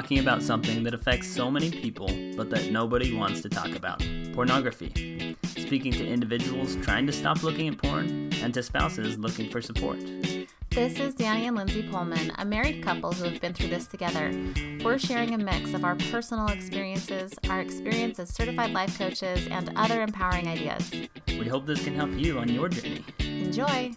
[0.00, 4.02] talking about something that affects so many people, but that nobody wants to talk about
[4.32, 5.36] pornography.
[5.44, 9.98] Speaking to individuals trying to stop looking at porn and to spouses looking for support.
[10.70, 14.32] This is Danny and Lindsay Poelman, a married couple who have been through this together.
[14.82, 19.70] We're sharing a mix of our personal experiences, our experience as certified life coaches, and
[19.76, 20.90] other empowering ideas.
[21.28, 23.04] We hope this can help you on your journey.
[23.18, 23.92] Enjoy!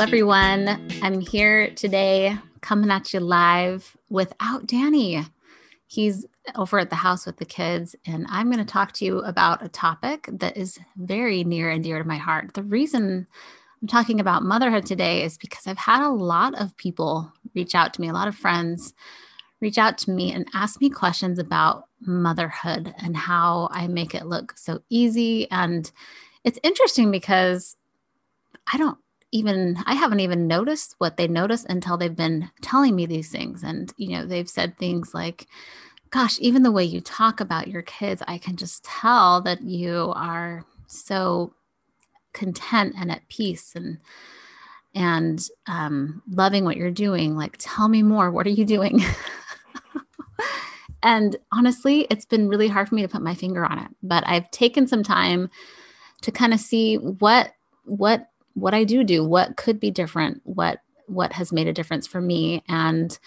[0.00, 0.88] Hello, everyone.
[1.02, 5.26] I'm here today coming at you live without Danny.
[5.88, 6.24] He's
[6.56, 9.62] over at the house with the kids, and I'm going to talk to you about
[9.62, 12.54] a topic that is very near and dear to my heart.
[12.54, 13.26] The reason
[13.82, 17.92] I'm talking about motherhood today is because I've had a lot of people reach out
[17.92, 18.94] to me, a lot of friends
[19.60, 24.24] reach out to me and ask me questions about motherhood and how I make it
[24.24, 25.50] look so easy.
[25.50, 25.92] And
[26.42, 27.76] it's interesting because
[28.72, 28.96] I don't
[29.32, 33.62] even I haven't even noticed what they notice until they've been telling me these things.
[33.62, 35.46] And you know, they've said things like,
[36.10, 40.12] gosh, even the way you talk about your kids, I can just tell that you
[40.16, 41.54] are so
[42.32, 43.98] content and at peace and
[44.92, 47.36] and um, loving what you're doing.
[47.36, 48.30] Like, tell me more.
[48.30, 49.00] What are you doing?
[51.02, 53.90] and honestly, it's been really hard for me to put my finger on it.
[54.02, 55.48] But I've taken some time
[56.22, 57.52] to kind of see what
[57.84, 62.06] what what I do do, what could be different, what what has made a difference
[62.06, 63.18] for me and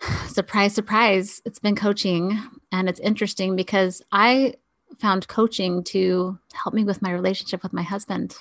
[0.28, 2.38] surprise surprise, it's been coaching
[2.70, 4.54] and it's interesting because I
[4.98, 8.36] found coaching to help me with my relationship with my husband.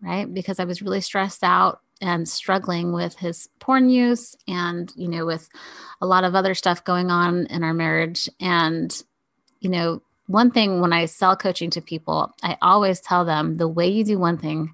[0.00, 0.32] Right?
[0.32, 5.24] Because I was really stressed out and struggling with his porn use and you know
[5.24, 5.48] with
[6.00, 9.04] a lot of other stuff going on in our marriage and
[9.60, 13.68] you know one thing when I sell coaching to people, I always tell them the
[13.68, 14.72] way you do one thing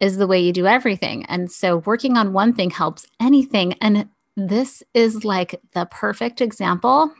[0.00, 1.24] is the way you do everything.
[1.26, 3.74] And so working on one thing helps anything.
[3.80, 7.12] And this is like the perfect example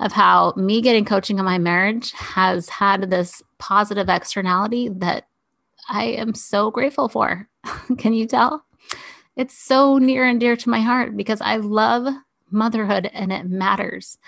[0.00, 5.26] of how me getting coaching on my marriage has had this positive externality that
[5.88, 7.48] I am so grateful for.
[7.98, 8.64] Can you tell?
[9.36, 12.12] It's so near and dear to my heart because I love
[12.50, 14.18] motherhood and it matters.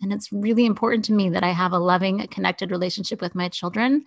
[0.00, 3.48] And it's really important to me that I have a loving, connected relationship with my
[3.48, 4.04] children.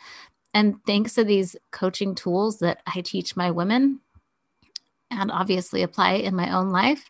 [0.54, 4.02] And thanks to these coaching tools that I teach my women
[5.12, 7.10] and obviously apply in my own life,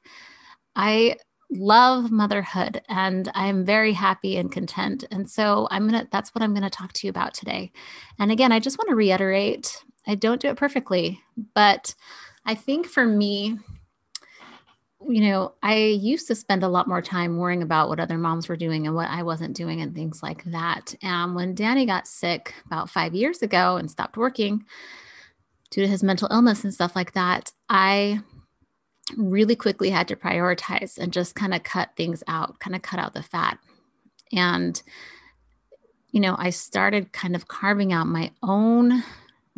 [0.76, 1.18] I
[1.50, 5.06] love motherhood and I'm very happy and content.
[5.12, 7.72] And so I'm going to, that's what I'm going to talk to you about today.
[8.20, 11.22] And again, I just want to reiterate I don't do it perfectly,
[11.54, 11.94] but
[12.46, 13.60] I think for me,
[15.10, 18.50] you know, I used to spend a lot more time worrying about what other moms
[18.50, 20.96] were doing and what I wasn't doing and things like that.
[21.02, 24.66] And when Danny got sick about five years ago and stopped working
[25.72, 28.22] due to his mental illness and stuff like that, I
[29.16, 33.00] really quickly had to prioritize and just kind of cut things out, kind of cut
[33.00, 33.58] out the fat.
[34.34, 34.82] And,
[36.12, 39.04] you know, I started kind of carving out my own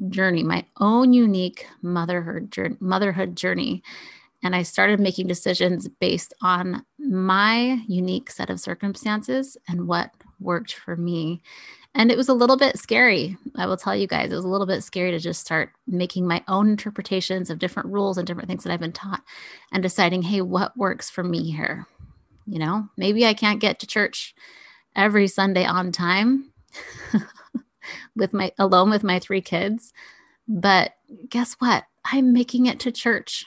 [0.10, 3.84] journey, my own unique motherhood journey, motherhood journey
[4.42, 10.74] and I started making decisions based on my unique set of circumstances and what worked
[10.74, 11.42] for me.
[11.96, 13.36] And it was a little bit scary.
[13.56, 16.28] I will tell you guys, it was a little bit scary to just start making
[16.28, 19.24] my own interpretations of different rules and different things that I've been taught
[19.72, 21.88] and deciding, hey, what works for me here?
[22.46, 24.36] You know, maybe I can't get to church
[24.96, 26.52] every Sunday on time
[28.16, 29.92] with my alone with my three kids.
[30.48, 30.94] But
[31.30, 31.86] guess what?
[32.06, 33.46] I'm making it to church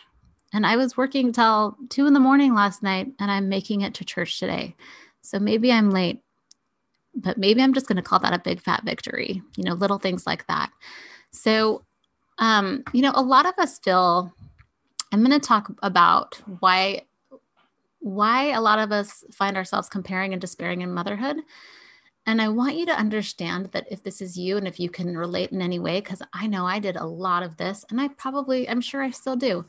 [0.52, 3.94] and I was working till two in the morning last night and I'm making it
[3.94, 4.76] to church today.
[5.22, 6.20] So maybe I'm late,
[7.14, 9.98] but maybe I'm just going to call that a big fat victory, you know, little
[9.98, 10.70] things like that.
[11.30, 11.84] So,
[12.38, 14.32] um, you know, a lot of us feel,
[15.12, 17.02] I'm going to talk about why
[18.00, 21.37] why a lot of us find ourselves comparing and despairing in motherhood.
[22.26, 25.16] And I want you to understand that if this is you and if you can
[25.16, 28.08] relate in any way, because I know I did a lot of this and I
[28.08, 29.64] probably, I'm sure I still do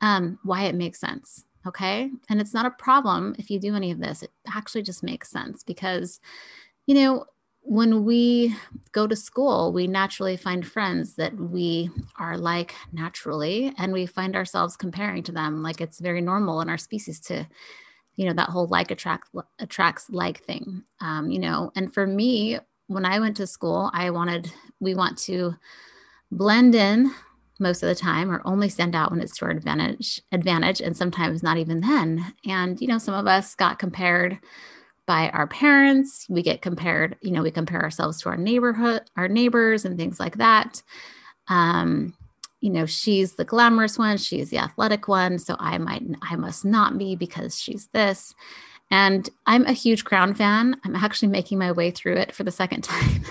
[0.00, 1.44] um, why it makes sense.
[1.66, 2.10] Okay.
[2.28, 4.22] And it's not a problem if you do any of this.
[4.22, 6.20] It actually just makes sense because,
[6.86, 7.26] you know,
[7.62, 8.56] when we
[8.92, 14.34] go to school, we naturally find friends that we are like naturally, and we find
[14.34, 15.62] ourselves comparing to them.
[15.62, 17.46] Like it's very normal in our species to,
[18.16, 20.82] you know, that whole like attract attracts like thing.
[21.00, 24.50] Um, you know, and for me, when I went to school, I wanted
[24.80, 25.54] we want to
[26.32, 27.12] blend in
[27.60, 30.96] most of the time or only send out when it's to our advantage advantage and
[30.96, 34.38] sometimes not even then and you know some of us got compared
[35.10, 36.24] by our parents.
[36.28, 40.20] We get compared, you know, we compare ourselves to our neighborhood, our neighbors, and things
[40.20, 40.84] like that.
[41.48, 42.14] Um,
[42.60, 46.64] you know, she's the glamorous one, she's the athletic one, so I might, I must
[46.64, 48.36] not be because she's this.
[48.92, 50.80] And I'm a huge Crown fan.
[50.84, 53.24] I'm actually making my way through it for the second time.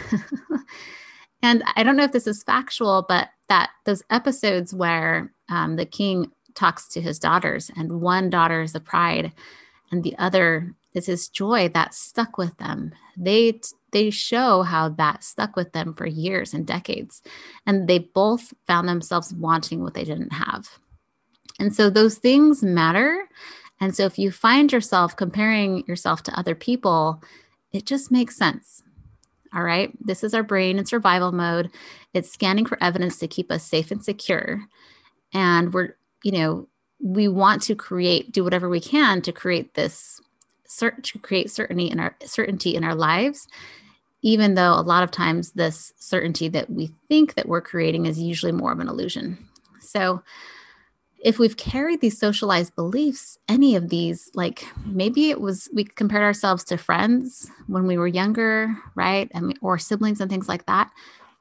[1.41, 5.86] And I don't know if this is factual, but that those episodes where um, the
[5.86, 9.31] king talks to his daughters, and one daughter is the pride,
[9.91, 12.91] and the other is his joy that stuck with them.
[13.18, 13.59] They
[13.91, 17.21] they show how that stuck with them for years and decades,
[17.65, 20.80] and they both found themselves wanting what they didn't have.
[21.59, 23.27] And so those things matter.
[23.81, 27.21] And so if you find yourself comparing yourself to other people,
[27.71, 28.83] it just makes sense.
[29.53, 29.91] All right.
[30.05, 31.71] This is our brain in survival mode.
[32.13, 34.63] It's scanning for evidence to keep us safe and secure.
[35.33, 36.67] And we're, you know,
[37.01, 40.21] we want to create, do whatever we can to create this
[40.79, 43.47] to create certainty in our certainty in our lives
[44.21, 48.19] even though a lot of times this certainty that we think that we're creating is
[48.19, 49.37] usually more of an illusion
[49.81, 50.21] so
[51.24, 56.24] if we've carried these socialized beliefs any of these like maybe it was we compared
[56.24, 59.30] ourselves to friends when we were younger right?
[59.33, 60.92] And we, or siblings and things like that.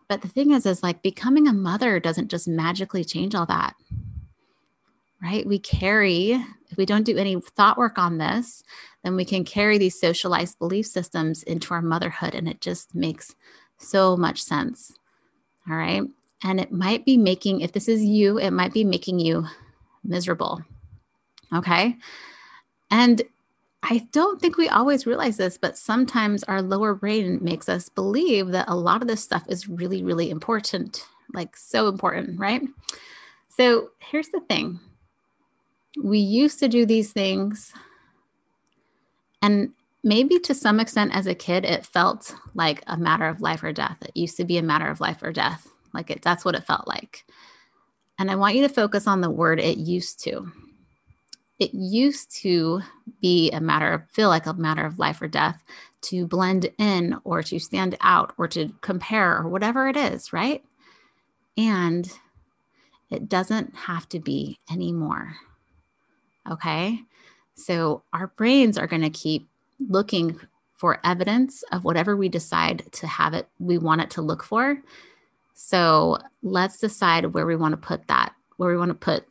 [0.08, 3.74] But the thing is is like becoming a mother doesn't just magically change all that
[5.22, 5.46] right?
[5.46, 6.32] We carry
[6.70, 8.62] if we don't do any thought work on this
[9.04, 13.34] then we can carry these socialized belief systems into our motherhood and it just makes
[13.78, 14.92] so much sense
[15.70, 16.02] all right?
[16.42, 19.46] And it might be making if this is you it might be making you
[20.08, 20.62] miserable.
[21.54, 21.96] Okay.
[22.90, 23.22] And
[23.82, 28.48] I don't think we always realize this, but sometimes our lower brain makes us believe
[28.48, 32.62] that a lot of this stuff is really, really important, like so important, right?
[33.48, 34.80] So here's the thing
[36.02, 37.72] we used to do these things,
[39.42, 39.72] and
[40.04, 43.72] maybe to some extent as a kid, it felt like a matter of life or
[43.72, 43.96] death.
[44.02, 45.66] It used to be a matter of life or death.
[45.92, 47.24] Like it, that's what it felt like.
[48.18, 50.50] And I want you to focus on the word it used to.
[51.58, 52.82] It used to
[53.20, 55.62] be a matter of, feel like a matter of life or death
[56.02, 60.64] to blend in or to stand out or to compare or whatever it is, right?
[61.56, 62.08] And
[63.10, 65.34] it doesn't have to be anymore.
[66.48, 67.00] Okay.
[67.54, 69.48] So our brains are going to keep
[69.88, 70.38] looking
[70.76, 74.80] for evidence of whatever we decide to have it, we want it to look for.
[75.60, 79.26] So let's decide where we want to put that, where we want to put,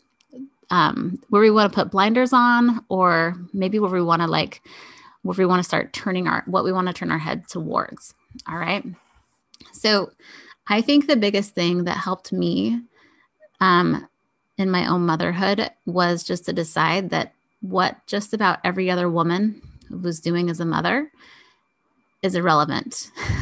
[0.70, 4.62] um, where we want to put blinders on, or maybe where we want to like,
[5.22, 8.14] where we want to start turning our, what we want to turn our head towards.
[8.46, 8.84] All right.
[9.72, 10.12] So
[10.68, 12.82] I think the biggest thing that helped me
[13.62, 14.06] um,
[14.58, 19.62] in my own motherhood was just to decide that what just about every other woman
[19.90, 21.10] was doing as a mother
[22.22, 23.12] is irrelevant.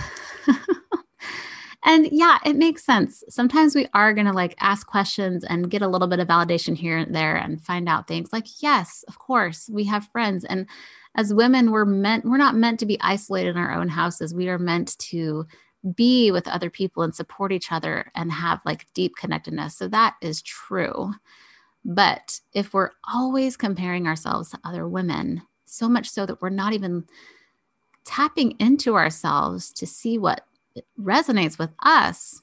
[1.88, 3.24] And yeah, it makes sense.
[3.30, 6.76] Sometimes we are going to like ask questions and get a little bit of validation
[6.76, 10.44] here and there and find out things like, yes, of course, we have friends.
[10.46, 10.66] And
[11.14, 14.34] as women, we're meant, we're not meant to be isolated in our own houses.
[14.34, 15.46] We are meant to
[15.96, 19.78] be with other people and support each other and have like deep connectedness.
[19.78, 21.14] So that is true.
[21.86, 26.74] But if we're always comparing ourselves to other women, so much so that we're not
[26.74, 27.06] even
[28.06, 30.46] tapping into ourselves to see what
[31.00, 32.42] resonates with us,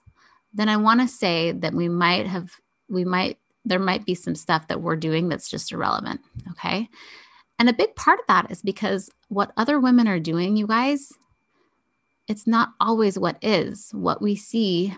[0.52, 2.52] then I want to say that we might have,
[2.88, 6.20] we might, there might be some stuff that we're doing that's just irrelevant.
[6.50, 6.88] Okay.
[7.58, 11.12] And a big part of that is because what other women are doing, you guys,
[12.28, 13.90] it's not always what is.
[13.92, 14.94] What we see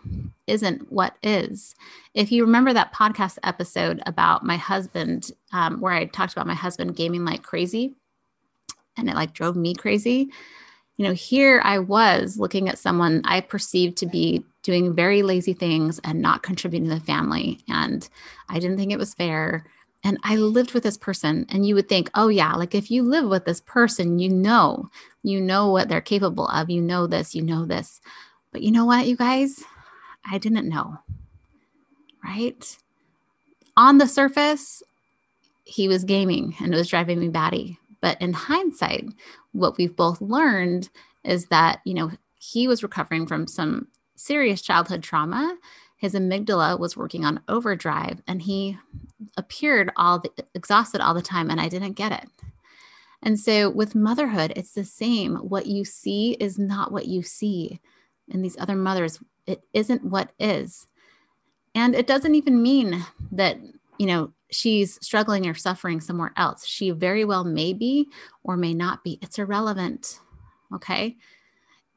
[0.46, 1.74] isn't what is.
[2.14, 6.54] If you remember that podcast episode about my husband, um, where I talked about my
[6.54, 7.94] husband gaming like crazy
[8.96, 10.30] and it like drove me crazy,
[10.96, 15.52] you know, here I was looking at someone I perceived to be doing very lazy
[15.52, 17.58] things and not contributing to the family.
[17.68, 18.08] And
[18.48, 19.66] I didn't think it was fair.
[20.04, 21.46] And I lived with this person.
[21.48, 24.88] And you would think, oh, yeah, like if you live with this person, you know,
[25.22, 26.70] you know what they're capable of.
[26.70, 28.00] You know this, you know this.
[28.52, 29.64] But you know what, you guys?
[30.30, 30.98] I didn't know.
[32.22, 32.76] Right?
[33.76, 34.82] On the surface,
[35.64, 37.78] he was gaming and it was driving me batty.
[38.04, 39.14] But in hindsight,
[39.52, 40.90] what we've both learned
[41.25, 45.56] is that, you know, he was recovering from some serious childhood trauma.
[45.96, 48.76] His amygdala was working on overdrive and he
[49.38, 52.28] appeared all the, exhausted all the time and I didn't get it.
[53.23, 55.37] And so with motherhood, it's the same.
[55.37, 57.80] What you see is not what you see.
[58.28, 60.87] in these other mothers, it isn't what is.
[61.75, 63.56] And it doesn't even mean that,
[63.96, 66.66] you know, she's struggling or suffering somewhere else.
[66.66, 68.08] She very well may be
[68.42, 69.18] or may not be.
[69.22, 70.20] It's irrelevant.
[70.74, 71.16] Okay.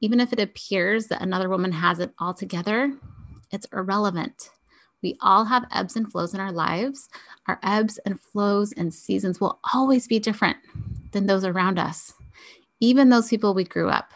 [0.01, 2.93] Even if it appears that another woman has it all together,
[3.51, 4.49] it's irrelevant.
[5.01, 7.09] We all have ebbs and flows in our lives.
[7.47, 10.57] Our ebbs and flows and seasons will always be different
[11.11, 12.13] than those around us,
[12.79, 14.11] even those people we grew up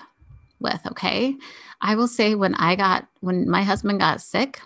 [0.59, 0.81] with.
[0.88, 1.35] Okay.
[1.81, 4.61] I will say when I got, when my husband got sick,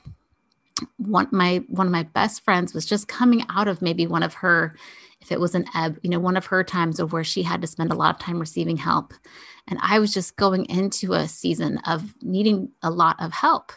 [0.97, 4.33] one my one of my best friends was just coming out of maybe one of
[4.33, 4.75] her
[5.21, 7.61] if it was an ebb you know one of her times of where she had
[7.61, 9.13] to spend a lot of time receiving help.
[9.67, 13.71] And i was just going into a season of needing a lot of help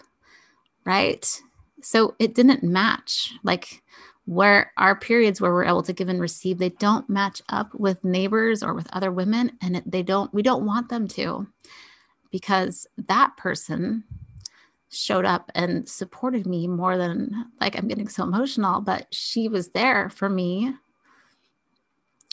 [0.89, 1.43] right?
[1.83, 3.83] So it didn't match like
[4.25, 8.03] where our periods where we're able to give and receive they don't match up with
[8.03, 11.47] neighbors or with other women and they don't we don't want them to
[12.31, 14.05] because that person
[14.91, 19.71] showed up and supported me more than like I'm getting so emotional, but she was
[19.71, 20.73] there for me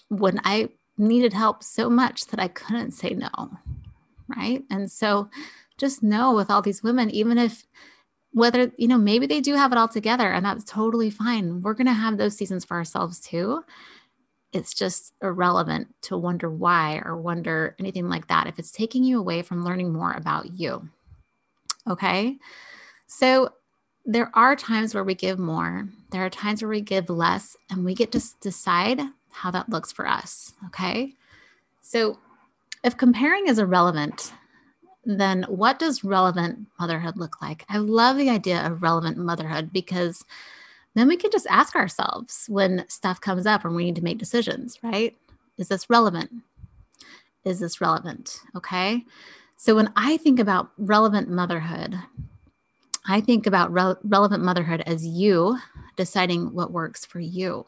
[0.09, 3.29] when I needed help so much that I couldn't say no.
[4.27, 4.63] Right.
[4.69, 5.29] And so
[5.77, 7.65] just know with all these women, even if
[8.31, 11.61] whether, you know, maybe they do have it all together and that's totally fine.
[11.61, 13.63] We're going to have those seasons for ourselves too.
[14.51, 19.19] It's just irrelevant to wonder why or wonder anything like that if it's taking you
[19.19, 20.89] away from learning more about you.
[21.89, 22.37] Okay.
[23.07, 23.49] So
[24.05, 27.83] there are times where we give more, there are times where we give less, and
[27.83, 29.01] we get to decide
[29.31, 30.53] how that looks for us.
[30.67, 31.13] Okay.
[31.81, 32.19] So
[32.83, 34.33] if comparing is irrelevant,
[35.03, 37.65] then what does relevant motherhood look like?
[37.69, 40.23] I love the idea of relevant motherhood because
[40.95, 44.17] then we can just ask ourselves when stuff comes up and we need to make
[44.17, 45.15] decisions, right?
[45.57, 46.31] Is this relevant?
[47.43, 48.39] Is this relevant?
[48.55, 49.03] Okay.
[49.57, 51.97] So when I think about relevant motherhood,
[53.07, 55.57] I think about re- relevant motherhood as you
[55.95, 57.65] deciding what works for you.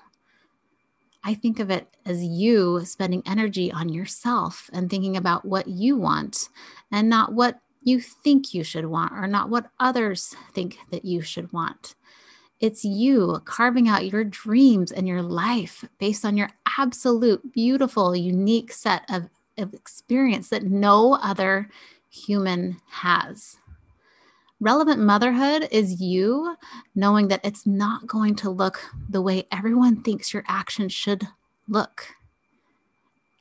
[1.24, 5.98] I think of it as you spending energy on yourself and thinking about what you
[5.98, 6.50] want
[6.92, 11.22] and not what you think you should want or not what others think that you
[11.22, 11.96] should want.
[12.60, 18.72] It's you carving out your dreams and your life based on your absolute beautiful, unique
[18.72, 21.70] set of of experience that no other
[22.10, 23.58] human has.
[24.60, 26.56] Relevant motherhood is you
[26.96, 31.28] knowing that it's not going to look the way everyone thinks your action should
[31.68, 32.08] look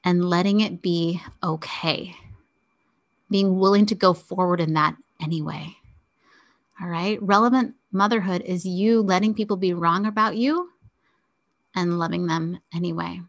[0.04, 2.14] and letting it be okay.
[3.30, 5.76] Being willing to go forward in that anyway.
[6.80, 7.20] All right.
[7.22, 10.70] Relevant motherhood is you letting people be wrong about you
[11.74, 13.20] and loving them anyway.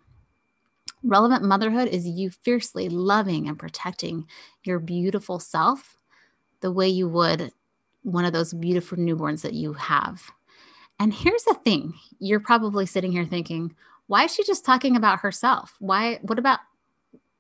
[1.08, 4.28] Relevant motherhood is you fiercely loving and protecting
[4.64, 5.96] your beautiful self
[6.60, 7.52] the way you would
[8.04, 10.22] one of those beautiful newborns that you have.
[11.00, 13.74] And here's the thing you're probably sitting here thinking,
[14.08, 15.76] why is she just talking about herself?
[15.80, 16.60] Why, what about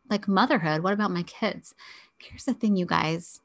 [0.09, 0.81] like motherhood?
[0.81, 1.75] What about my kids?
[2.19, 3.41] Here's the thing, you guys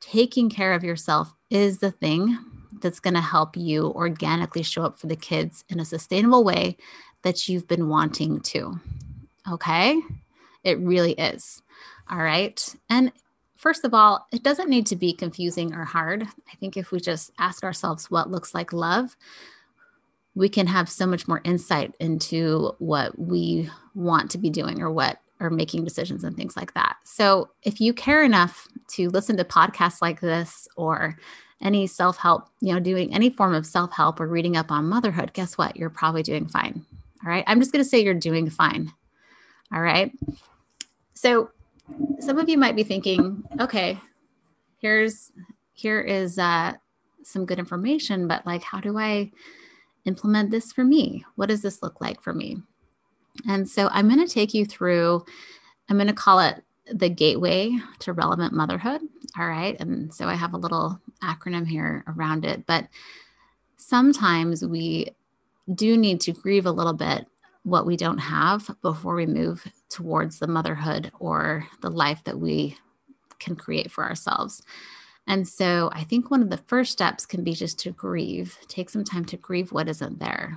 [0.00, 2.38] taking care of yourself is the thing
[2.80, 6.76] that's going to help you organically show up for the kids in a sustainable way
[7.22, 8.78] that you've been wanting to.
[9.50, 10.00] Okay.
[10.64, 11.62] It really is.
[12.10, 12.74] All right.
[12.90, 13.12] And
[13.56, 16.22] first of all, it doesn't need to be confusing or hard.
[16.24, 19.16] I think if we just ask ourselves what looks like love,
[20.34, 24.90] we can have so much more insight into what we want to be doing or
[24.90, 26.96] what or making decisions and things like that.
[27.04, 31.18] So, if you care enough to listen to podcasts like this or
[31.60, 35.56] any self-help, you know, doing any form of self-help or reading up on motherhood, guess
[35.56, 35.76] what?
[35.76, 36.84] You're probably doing fine.
[37.24, 37.44] All right?
[37.46, 38.92] I'm just going to say you're doing fine.
[39.72, 40.12] All right.
[41.14, 41.50] So
[42.20, 43.98] some of you might be thinking, okay,
[44.78, 45.32] here's
[45.72, 46.72] here is uh,
[47.22, 49.30] some good information, but like, how do I
[50.04, 51.24] implement this for me?
[51.34, 52.62] What does this look like for me?
[53.46, 55.24] And so I'm going to take you through.
[55.88, 59.02] I'm going to call it the gateway to relevant motherhood.
[59.38, 59.78] All right.
[59.80, 62.86] And so I have a little acronym here around it, but
[63.76, 65.14] sometimes we
[65.74, 67.26] do need to grieve a little bit
[67.66, 72.76] what we don't have before we move towards the motherhood or the life that we
[73.40, 74.62] can create for ourselves.
[75.26, 78.88] And so I think one of the first steps can be just to grieve, take
[78.88, 80.56] some time to grieve what isn't there.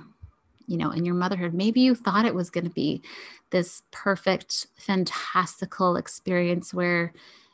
[0.68, 3.02] You know, in your motherhood, maybe you thought it was going to be
[3.50, 7.12] this perfect, fantastical experience where,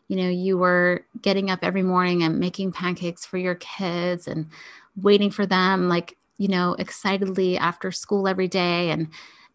[0.09, 4.51] you know, you were getting up every morning and making pancakes for your kids and
[4.97, 9.09] waiting for them, like, you know, excitedly after school every day and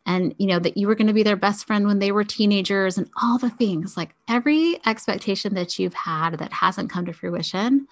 [0.05, 2.23] and you know that you were going to be their best friend when they were
[2.23, 7.13] teenagers and all the things like every expectation that you've had that hasn't come to
[7.13, 7.87] fruition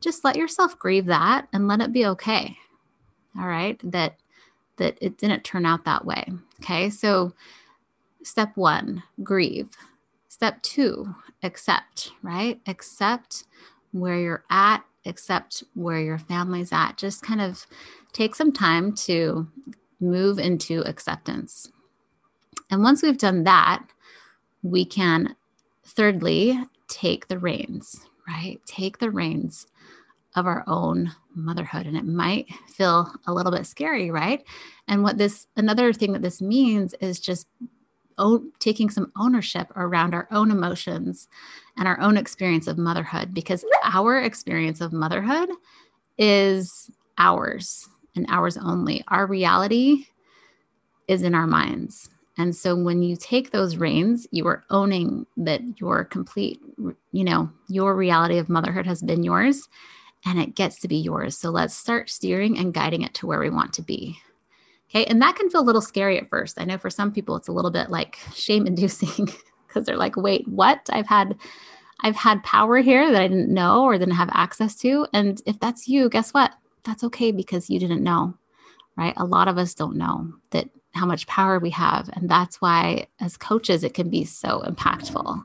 [0.00, 2.56] just let yourself grieve that and let it be okay
[3.38, 4.18] all right that
[4.76, 6.24] that it didn't turn out that way.
[6.60, 6.90] Okay.
[6.90, 7.32] So,
[8.22, 9.68] step one, grieve.
[10.28, 12.60] Step two, accept, right?
[12.66, 13.44] Accept
[13.92, 16.98] where you're at, accept where your family's at.
[16.98, 17.66] Just kind of
[18.12, 19.48] take some time to
[20.00, 21.70] move into acceptance.
[22.70, 23.84] And once we've done that,
[24.62, 25.36] we can,
[25.84, 28.60] thirdly, take the reins, right?
[28.66, 29.66] Take the reins
[30.34, 31.86] of our own motherhood.
[31.86, 34.44] And it might feel a little bit scary, right?
[34.88, 37.46] And what this, another thing that this means is just
[38.18, 41.28] own, taking some ownership around our own emotions
[41.76, 45.50] and our own experience of motherhood, because our experience of motherhood
[46.18, 49.04] is ours and ours only.
[49.08, 50.06] Our reality
[51.08, 52.10] is in our minds.
[52.38, 56.60] And so when you take those reins, you are owning that your complete,
[57.12, 59.68] you know, your reality of motherhood has been yours
[60.24, 61.38] and it gets to be yours.
[61.38, 64.18] So let's start steering and guiding it to where we want to be.
[64.90, 65.04] Okay.
[65.06, 66.60] And that can feel a little scary at first.
[66.60, 69.28] I know for some people it's a little bit like shame inducing
[69.66, 70.88] because they're like, wait, what?
[70.90, 71.36] I've had
[72.00, 75.06] I've had power here that I didn't know or didn't have access to.
[75.14, 76.52] And if that's you, guess what?
[76.86, 78.34] That's okay because you didn't know.
[78.96, 79.14] Right?
[79.16, 82.08] A lot of us don't know that how much power we have.
[82.14, 85.44] And that's why as coaches it can be so impactful.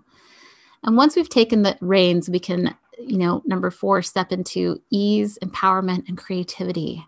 [0.84, 5.38] And once we've taken the reins, we can, you know, number 4 step into ease,
[5.44, 7.06] empowerment and creativity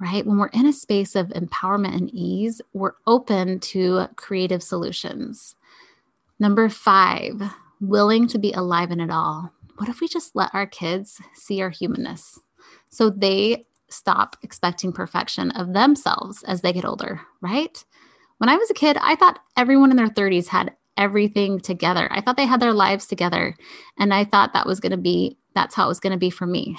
[0.00, 0.24] right?
[0.24, 5.56] When we're in a space of empowerment and ease, we're open to creative solutions.
[6.38, 7.42] Number five,
[7.80, 9.52] willing to be alive in it all.
[9.76, 12.38] What if we just let our kids see our humanness
[12.90, 17.84] so they stop expecting perfection of themselves as they get older, right?
[18.38, 22.08] When I was a kid, I thought everyone in their 30s had everything together.
[22.10, 23.56] I thought they had their lives together.
[23.98, 26.30] And I thought that was going to be, that's how it was going to be
[26.30, 26.76] for me.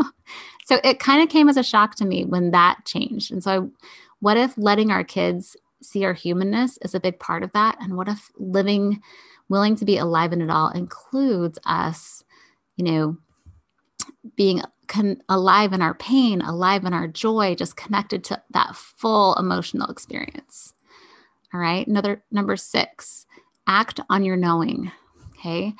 [0.64, 3.30] so it kind of came as a shock to me when that changed.
[3.30, 3.86] And so, I,
[4.20, 7.76] what if letting our kids see our humanness is a big part of that?
[7.80, 9.02] And what if living,
[9.48, 12.22] willing to be alive in it all includes us,
[12.76, 13.16] you know,
[14.36, 19.34] being con- alive in our pain, alive in our joy, just connected to that full
[19.36, 20.74] emotional experience.
[21.52, 21.86] All right.
[21.86, 23.26] Another number six,
[23.66, 24.92] act on your knowing.
[25.30, 25.72] Okay.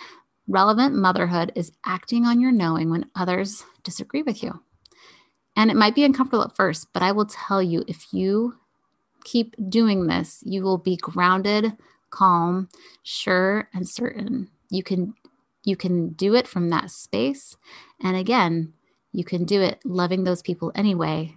[0.48, 4.60] Relevant motherhood is acting on your knowing when others disagree with you.
[5.56, 8.54] And it might be uncomfortable at first, but I will tell you if you
[9.24, 11.76] keep doing this, you will be grounded,
[12.08, 12.70] calm,
[13.02, 14.48] sure, and certain.
[14.70, 15.14] You can
[15.64, 17.56] you can do it from that space.
[18.02, 18.72] And again,
[19.12, 21.36] you can do it loving those people anyway,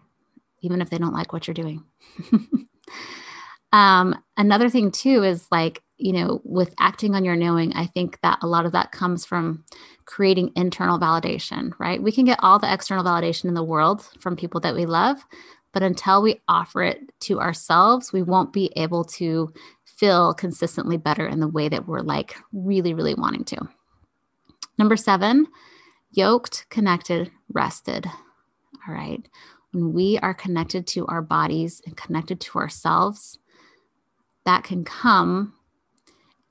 [0.61, 1.83] even if they don't like what you're doing.
[3.73, 8.19] um, another thing too is like, you know, with acting on your knowing, I think
[8.21, 9.63] that a lot of that comes from
[10.05, 12.01] creating internal validation, right?
[12.01, 15.17] We can get all the external validation in the world from people that we love,
[15.73, 19.53] but until we offer it to ourselves, we won't be able to
[19.85, 23.57] feel consistently better in the way that we're like really, really wanting to.
[24.77, 25.47] Number seven,
[26.15, 28.07] yoked, connected, rested.
[28.87, 29.27] All right.
[29.71, 33.39] When we are connected to our bodies and connected to ourselves,
[34.45, 35.53] that can come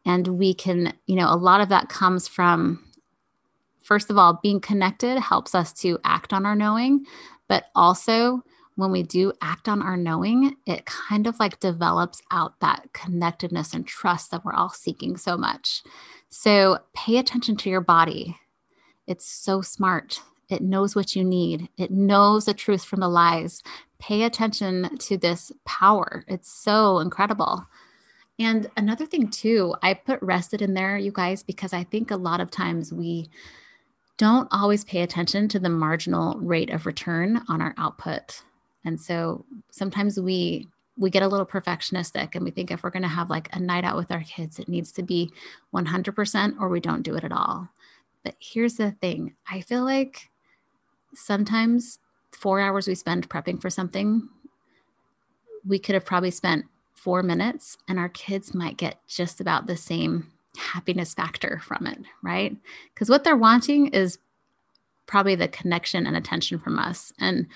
[0.05, 2.85] and we can, you know, a lot of that comes from,
[3.83, 7.05] first of all, being connected helps us to act on our knowing,
[7.49, 8.43] but also
[8.77, 13.73] when we do act on our knowing, it kind of like develops out that connectedness
[13.73, 15.83] and trust that we're all seeking so much.
[16.29, 18.37] So pay attention to your body.
[19.07, 20.21] It's so smart.
[20.49, 23.63] It knows what you need, it knows the truth from the lies.
[23.99, 26.25] Pay attention to this power.
[26.29, 27.67] It's so incredible.
[28.39, 32.17] And another thing, too, I put rested in there, you guys, because I think a
[32.17, 33.31] lot of times we
[34.17, 38.43] don't always pay attention to the marginal rate of return on our output.
[38.85, 43.03] And so sometimes we we get a little perfectionistic and we think if we're going
[43.03, 45.29] to have like a night out with our kids it needs to be
[45.75, 47.69] 100% or we don't do it at all.
[48.25, 50.31] But here's the thing, I feel like
[51.15, 51.99] sometimes
[52.33, 54.29] 4 hours we spend prepping for something
[55.67, 59.77] we could have probably spent 4 minutes and our kids might get just about the
[59.77, 62.57] same happiness factor from it, right?
[62.95, 64.19] Cuz what they're wanting is
[65.07, 67.13] probably the connection and attention from us.
[67.19, 67.47] And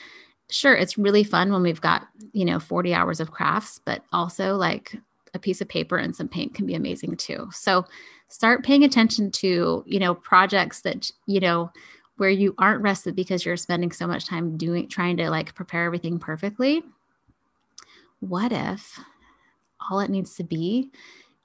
[0.51, 4.57] sure, it's really fun when we've got, you know, 40 hours of crafts, but also
[4.57, 4.97] like
[5.35, 7.49] a piece of paper and some paint can be amazing too.
[7.53, 7.85] So
[8.29, 11.73] start paying attention to, you know, projects that, you know,
[12.17, 15.85] where you aren't rested because you're spending so much time doing trying to like prepare
[15.85, 16.83] everything perfectly.
[18.21, 18.99] What if
[19.91, 20.91] all it needs to be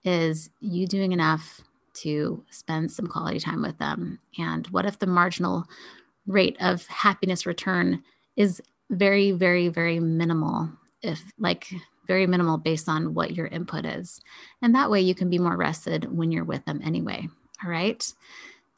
[0.03, 1.61] is you doing enough
[1.93, 4.19] to spend some quality time with them?
[4.37, 5.65] And what if the marginal
[6.25, 8.03] rate of happiness return
[8.35, 10.69] is very, very, very minimal.
[11.01, 11.73] if like
[12.07, 14.21] very minimal based on what your input is.
[14.61, 17.27] And that way you can be more rested when you're with them anyway.
[17.63, 18.13] All right.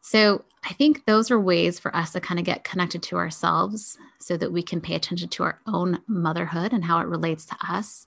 [0.02, 3.98] So I think those are ways for us to kind of get connected to ourselves
[4.20, 7.58] so that we can pay attention to our own motherhood and how it relates to
[7.68, 8.06] us.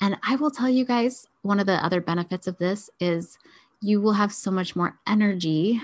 [0.00, 3.38] And I will tell you guys, one of the other benefits of this is
[3.80, 5.80] you will have so much more energy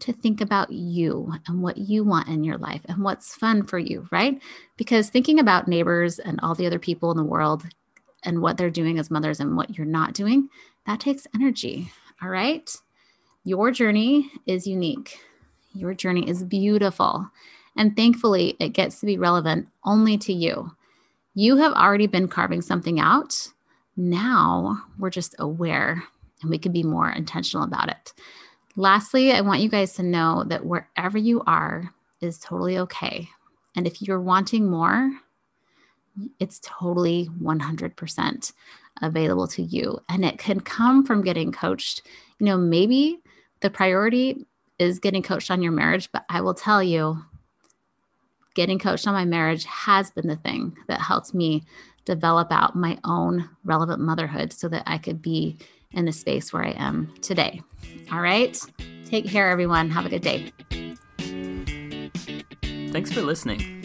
[0.00, 3.78] to think about you and what you want in your life and what's fun for
[3.78, 4.40] you, right?
[4.76, 7.64] Because thinking about neighbors and all the other people in the world
[8.22, 10.48] and what they're doing as mothers and what you're not doing,
[10.86, 11.90] that takes energy.
[12.22, 12.74] All right.
[13.44, 15.18] Your journey is unique.
[15.72, 17.30] Your journey is beautiful.
[17.76, 20.72] And thankfully, it gets to be relevant only to you.
[21.34, 23.48] You have already been carving something out.
[23.96, 26.02] Now we're just aware
[26.42, 28.12] and we can be more intentional about it.
[28.76, 33.28] Lastly, I want you guys to know that wherever you are is totally okay.
[33.74, 35.10] And if you're wanting more,
[36.38, 38.52] it's totally 100%
[39.02, 39.98] available to you.
[40.08, 42.02] And it can come from getting coached.
[42.38, 43.20] You know, maybe
[43.60, 44.46] the priority
[44.78, 47.22] is getting coached on your marriage, but I will tell you,
[48.54, 51.64] getting coached on my marriage has been the thing that helped me
[52.04, 55.58] develop out my own relevant motherhood so that I could be
[55.96, 57.60] in the space where I am today.
[58.12, 58.56] All right.
[59.06, 59.90] Take care, everyone.
[59.90, 60.52] Have a good day.
[62.92, 63.75] Thanks for listening.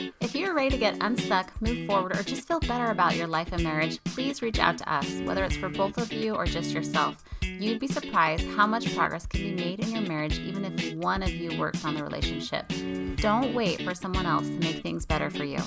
[0.51, 3.63] You're ready to get unstuck, move forward, or just feel better about your life and
[3.63, 7.23] marriage, please reach out to us, whether it's for both of you or just yourself.
[7.41, 11.23] You'd be surprised how much progress can be made in your marriage even if one
[11.23, 12.65] of you works on the relationship.
[13.15, 15.59] Don't wait for someone else to make things better for you.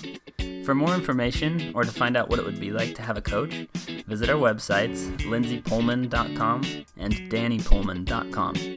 [0.66, 3.22] For more information or to find out what it would be like to have a
[3.22, 3.66] coach,
[4.06, 8.76] visit our websites, lindsaypoelman.com and dannypoelman.com.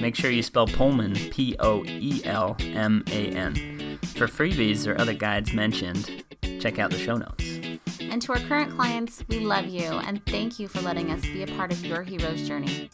[0.00, 3.81] Make sure you spell Poelman, P O E L M A N.
[4.14, 6.24] For freebies or other guides mentioned,
[6.60, 7.58] check out the show notes.
[8.00, 11.42] And to our current clients, we love you and thank you for letting us be
[11.42, 12.90] a part of your hero's journey.